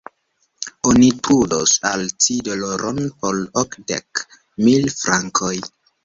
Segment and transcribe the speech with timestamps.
[0.91, 4.23] Oni trudos al ci doloron por okdek
[4.69, 5.53] mil frankoj.